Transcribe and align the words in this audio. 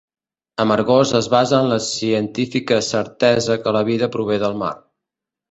Amargós 0.63 1.11
es 1.19 1.29
basa 1.33 1.59
en 1.65 1.69
la 1.73 1.77
científica 1.89 2.81
certesa 2.89 3.59
que 3.67 3.75
la 3.79 3.85
vida 3.93 4.11
prové 4.19 4.41
del 4.47 4.59
mar. 4.65 4.73